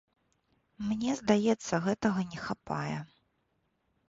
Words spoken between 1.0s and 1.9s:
здаецца,